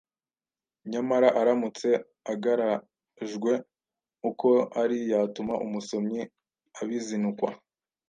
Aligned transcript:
nyamara 0.91 1.27
aramutse 1.39 1.89
agarajwe 2.33 3.53
uko 4.29 4.49
ari 4.81 4.97
yatuma 5.11 5.53
umusomyi 5.65 6.21
abizinukwa! 6.81 7.49